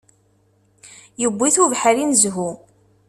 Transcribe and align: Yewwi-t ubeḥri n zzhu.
Yewwi-t 1.21 1.57
ubeḥri 1.63 2.05
n 2.05 2.11
zzhu. 2.21 2.49